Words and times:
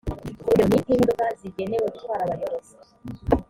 urugero 0.49 0.65
ni 0.69 0.77
nk 0.81 0.89
imodoka 0.95 1.25
zigenewe 1.39 1.85
gutwara 1.95 2.21
abayobozi 2.27 2.73